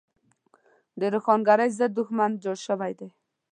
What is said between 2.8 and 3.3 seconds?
دی.